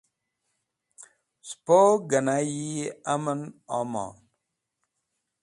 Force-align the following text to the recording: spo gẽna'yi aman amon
spo 1.47 1.77
gẽna'yi 2.09 2.65
aman 3.13 3.39
amon 3.77 4.11